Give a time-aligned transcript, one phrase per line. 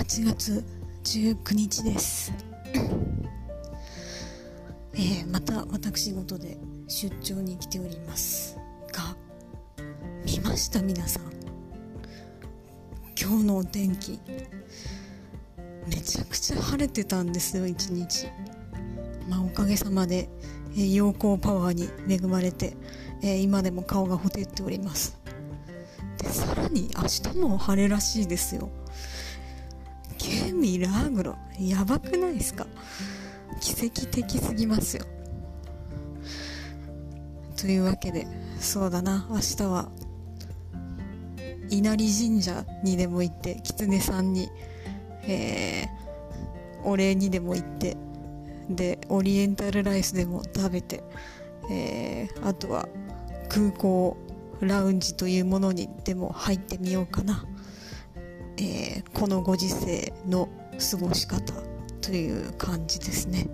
[0.00, 0.64] 8月
[1.04, 2.32] 19日です、
[4.94, 6.56] えーまた私事で
[6.88, 8.56] 出張に来ております
[8.94, 9.14] が
[10.24, 10.80] 見ました？
[10.80, 11.24] 皆さん。
[13.20, 14.18] 今日のお天気。
[15.86, 18.26] めちゃくちゃ晴れてたんですよ一日。
[19.28, 20.30] まあおかげさまで、
[20.72, 22.74] えー陽光パワーに恵まれて、
[23.20, 25.18] えー今でも顔がほてっております。
[26.16, 28.70] でさらに明日も晴れらしいですよ。
[30.80, 32.66] ラーグロやばくないですか？
[33.60, 35.04] 奇跡的すぎますよ。
[37.56, 38.26] というわけで
[38.58, 39.26] そうだな。
[39.30, 39.90] 明日は
[41.68, 44.48] 稲荷神社にでも行って狐さんに、
[45.22, 46.00] えー
[46.82, 47.98] お礼にでも行って
[48.70, 51.04] でオリエンタルライスでも食べて、
[51.70, 52.88] えーあとは
[53.50, 54.16] 空港
[54.60, 57.44] ラウンジというものにでも入ってみようかな、
[58.56, 60.48] えーこのご時世の
[60.80, 61.40] 過ごし方
[62.00, 63.46] という感じですね。